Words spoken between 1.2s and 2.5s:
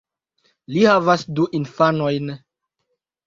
du infanojn.